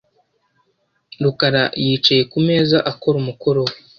[1.23, 3.75] rukara yicaye ku meza akora umukoro we.